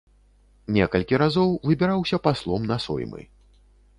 Некалькі 0.77 1.19
разоў 1.23 1.53
выбіраўся 1.69 2.21
паслом 2.27 2.61
на 2.71 2.77
соймы. 2.89 3.21